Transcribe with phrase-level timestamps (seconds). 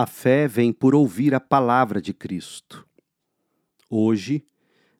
[0.00, 2.86] A fé vem por ouvir a palavra de Cristo.
[3.90, 4.44] Hoje,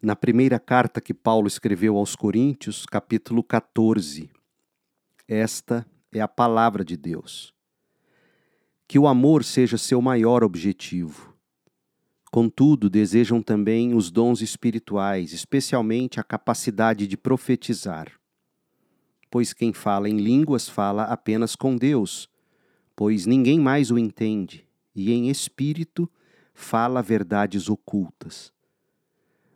[0.00, 4.30] na primeira carta que Paulo escreveu aos Coríntios, capítulo 14.
[5.26, 7.52] Esta é a palavra de Deus.
[8.86, 11.34] Que o amor seja seu maior objetivo.
[12.30, 18.12] Contudo, desejam também os dons espirituais, especialmente a capacidade de profetizar.
[19.28, 22.28] Pois quem fala em línguas fala apenas com Deus,
[22.94, 24.63] pois ninguém mais o entende
[24.94, 26.10] e em espírito
[26.52, 28.52] fala verdades ocultas.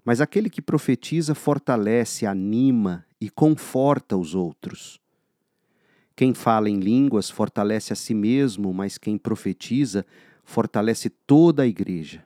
[0.05, 5.01] Mas aquele que profetiza fortalece, anima e conforta os outros.
[6.17, 10.05] Quem fala em línguas fortalece a si mesmo, mas quem profetiza
[10.43, 12.25] fortalece toda a igreja.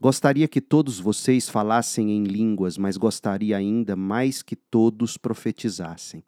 [0.00, 6.24] Gostaria que todos vocês falassem em línguas, mas gostaria ainda mais que todos profetizassem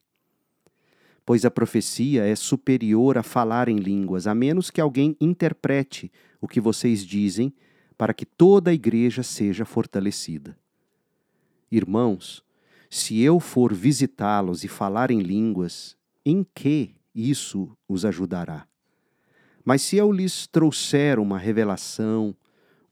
[1.24, 6.46] pois a profecia é superior a falar em línguas, a menos que alguém interprete o
[6.46, 7.52] que vocês dizem,
[7.96, 10.56] para que toda a igreja seja fortalecida.
[11.70, 12.44] Irmãos,
[12.90, 18.66] se eu for visitá-los e falar em línguas, em que isso os ajudará?
[19.64, 22.36] Mas se eu lhes trouxer uma revelação,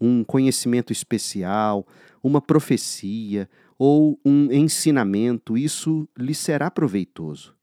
[0.00, 1.86] um conhecimento especial,
[2.22, 3.48] uma profecia
[3.78, 7.54] ou um ensinamento, isso lhes será proveitoso.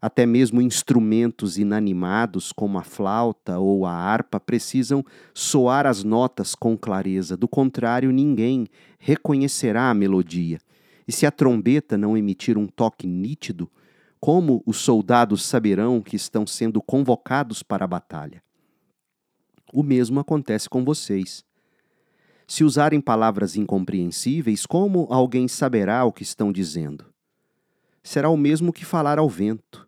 [0.00, 6.78] Até mesmo instrumentos inanimados, como a flauta ou a harpa, precisam soar as notas com
[6.78, 8.68] clareza, do contrário, ninguém
[8.98, 10.60] reconhecerá a melodia.
[11.06, 13.68] E se a trombeta não emitir um toque nítido,
[14.20, 18.42] como os soldados saberão que estão sendo convocados para a batalha?
[19.72, 21.44] O mesmo acontece com vocês.
[22.46, 27.04] Se usarem palavras incompreensíveis, como alguém saberá o que estão dizendo?
[28.02, 29.87] Será o mesmo que falar ao vento.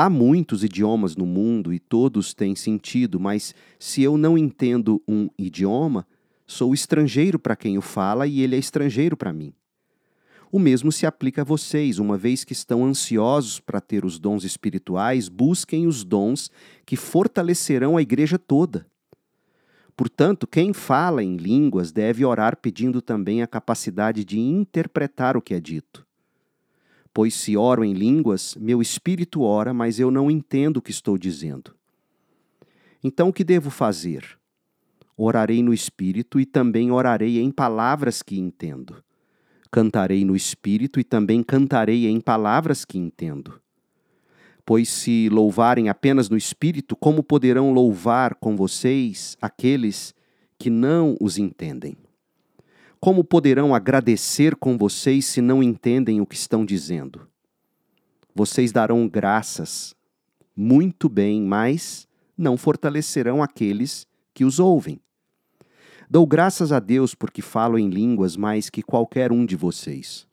[0.00, 5.28] Há muitos idiomas no mundo e todos têm sentido, mas se eu não entendo um
[5.36, 6.06] idioma,
[6.46, 9.52] sou estrangeiro para quem o fala e ele é estrangeiro para mim.
[10.52, 14.44] O mesmo se aplica a vocês, uma vez que estão ansiosos para ter os dons
[14.44, 16.48] espirituais, busquem os dons
[16.86, 18.86] que fortalecerão a igreja toda.
[19.96, 25.54] Portanto, quem fala em línguas deve orar pedindo também a capacidade de interpretar o que
[25.54, 26.06] é dito.
[27.18, 31.18] Pois se oro em línguas, meu espírito ora, mas eu não entendo o que estou
[31.18, 31.74] dizendo.
[33.02, 34.38] Então o que devo fazer?
[35.16, 39.02] Orarei no espírito e também orarei em palavras que entendo.
[39.68, 43.60] Cantarei no espírito e também cantarei em palavras que entendo.
[44.64, 50.14] Pois se louvarem apenas no espírito, como poderão louvar com vocês aqueles
[50.56, 51.96] que não os entendem?
[53.00, 57.28] Como poderão agradecer com vocês se não entendem o que estão dizendo?
[58.34, 59.94] Vocês darão graças
[60.56, 64.04] muito bem, mas não fortalecerão aqueles
[64.34, 65.00] que os ouvem.
[66.10, 70.26] Dou graças a Deus porque falo em línguas mais que qualquer um de vocês.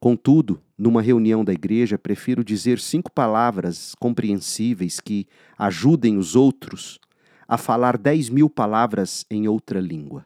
[0.00, 5.26] Contudo, numa reunião da igreja, prefiro dizer cinco palavras compreensíveis que
[5.58, 6.98] ajudem os outros
[7.46, 10.24] a falar dez mil palavras em outra língua.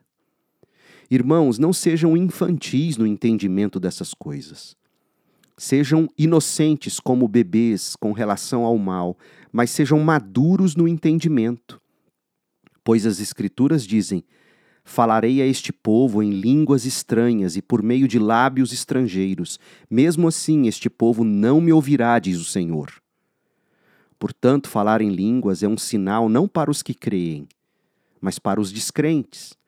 [1.10, 4.76] Irmãos, não sejam infantis no entendimento dessas coisas.
[5.56, 9.19] Sejam inocentes como bebês com relação ao mal,
[9.50, 11.81] mas sejam maduros no entendimento.
[12.84, 14.22] Pois as Escrituras dizem:
[14.84, 19.59] Falarei a este povo em línguas estranhas e por meio de lábios estrangeiros.
[19.91, 22.88] Mesmo assim, este povo não me ouvirá, diz o Senhor.
[24.16, 27.48] Portanto, falar em línguas é um sinal não para os que creem,
[28.21, 29.59] mas para os descrentes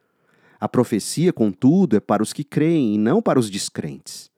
[0.62, 4.30] a profecia, contudo, é para os que creem e não para os descrentes.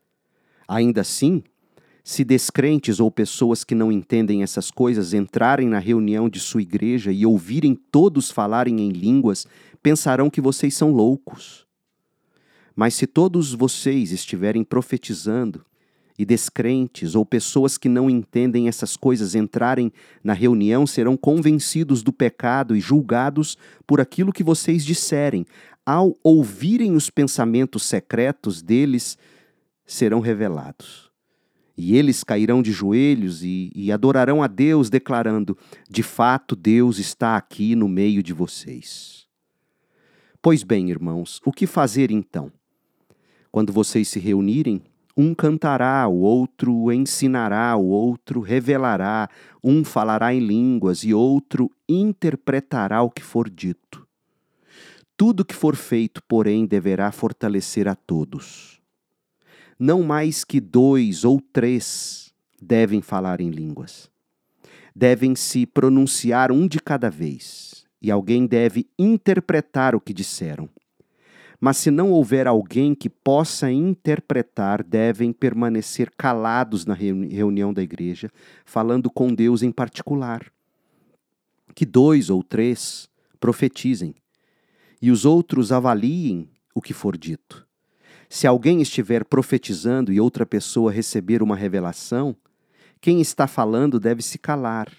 [0.66, 1.42] Ainda assim,
[2.02, 7.12] se descrentes ou pessoas que não entendem essas coisas entrarem na reunião de sua igreja
[7.12, 9.46] e ouvirem todos falarem em línguas,
[9.82, 11.66] pensarão que vocês são loucos.
[12.74, 15.62] Mas se todos vocês estiverem profetizando,
[16.18, 19.92] e descrentes ou pessoas que não entendem essas coisas entrarem
[20.22, 25.44] na reunião serão convencidos do pecado e julgados por aquilo que vocês disserem,
[25.84, 29.18] ao ouvirem os pensamentos secretos deles,
[29.84, 31.10] serão revelados.
[31.76, 35.58] E eles cairão de joelhos e, e, adorarão a Deus, declarando:
[35.90, 39.26] De fato, Deus está aqui no meio de vocês.
[40.40, 42.52] Pois bem, irmãos, o que fazer então?
[43.50, 44.82] Quando vocês se reunirem,
[45.16, 49.28] um cantará, o outro ensinará, o outro revelará,
[49.62, 54.03] um falará em línguas e outro interpretará o que for dito.
[55.16, 58.80] Tudo que for feito, porém, deverá fortalecer a todos.
[59.78, 64.10] Não mais que dois ou três devem falar em línguas.
[64.94, 70.68] devem se pronunciar um de cada vez, e alguém deve interpretar o que disseram.
[71.60, 78.30] Mas se não houver alguém que possa interpretar, devem permanecer calados na reunião da igreja,
[78.64, 80.52] falando com Deus em particular.
[81.74, 83.08] Que dois ou três
[83.40, 84.14] profetizem,
[85.04, 87.68] e os outros avaliem o que for dito.
[88.26, 92.34] Se alguém estiver profetizando e outra pessoa receber uma revelação,
[93.02, 94.90] quem está falando deve se calar.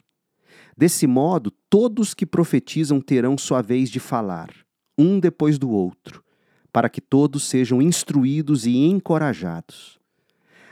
[0.78, 4.52] Desse modo, todos que profetizam terão sua vez de falar,
[4.96, 6.24] um depois do outro,
[6.72, 9.98] para que todos sejam instruídos e encorajados.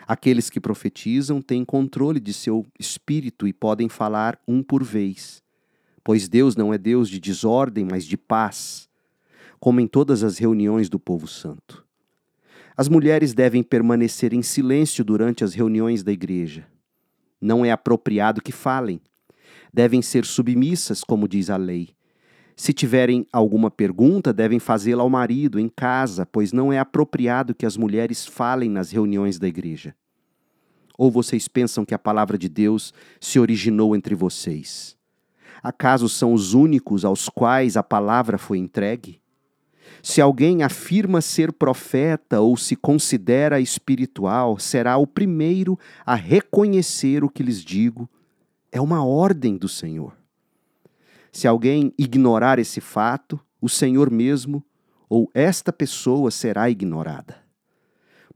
[0.07, 5.41] Aqueles que profetizam têm controle de seu espírito e podem falar um por vez,
[6.03, 8.87] pois Deus não é Deus de desordem, mas de paz,
[9.63, 11.85] como em todas as reuniões do povo santo.
[12.75, 16.67] As mulheres devem permanecer em silêncio durante as reuniões da igreja.
[17.39, 18.99] Não é apropriado que falem.
[19.73, 21.95] Devem ser submissas, como diz a lei
[22.55, 27.65] se tiverem alguma pergunta, devem fazê-la ao marido em casa, pois não é apropriado que
[27.65, 29.95] as mulheres falem nas reuniões da igreja.
[30.97, 34.95] Ou vocês pensam que a palavra de Deus se originou entre vocês?
[35.63, 39.22] Acaso são os únicos aos quais a palavra foi entregue?
[40.01, 47.29] Se alguém afirma ser profeta ou se considera espiritual, será o primeiro a reconhecer o
[47.29, 48.09] que lhes digo.
[48.71, 50.13] É uma ordem do Senhor.
[51.31, 54.63] Se alguém ignorar esse fato, o Senhor mesmo
[55.09, 57.37] ou esta pessoa será ignorada.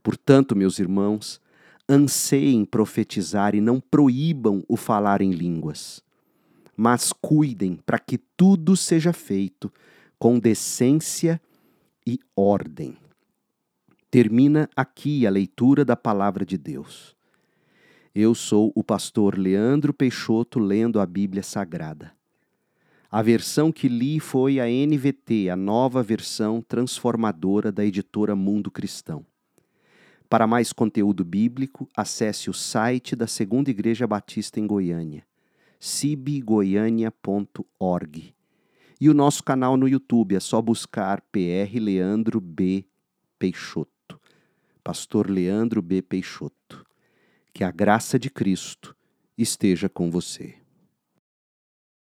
[0.02, 1.40] Portanto, meus irmãos,
[1.88, 6.02] anseiem profetizar e não proíbam o falar em línguas.
[6.76, 9.72] Mas cuidem para que tudo seja feito
[10.18, 11.40] com decência
[12.06, 12.96] e ordem.
[14.10, 17.14] Termina aqui a leitura da palavra de Deus.
[18.14, 22.12] Eu sou o pastor Leandro Peixoto lendo a Bíblia Sagrada.
[23.10, 29.24] A versão que li foi a NVT, a nova versão transformadora da editora Mundo Cristão.
[30.28, 35.24] Para mais conteúdo bíblico, acesse o site da Segunda Igreja Batista em Goiânia,
[35.80, 38.34] cibgoiania.org.
[39.00, 42.84] E o nosso canal no YouTube, é só buscar PR Leandro B.
[43.38, 44.20] Peixoto.
[44.82, 46.02] Pastor Leandro B.
[46.02, 46.84] Peixoto.
[47.52, 48.96] Que a graça de Cristo
[49.36, 50.56] esteja com você.